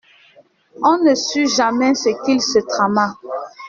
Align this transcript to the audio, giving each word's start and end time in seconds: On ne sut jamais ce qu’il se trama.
On 0.81 0.97
ne 1.03 1.13
sut 1.13 1.47
jamais 1.47 1.93
ce 1.93 2.09
qu’il 2.25 2.41
se 2.41 2.57
trama. 2.57 3.13